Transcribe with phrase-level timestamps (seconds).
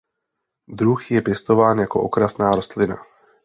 [0.69, 3.05] Druh je pěstován jako okrasná rostlina.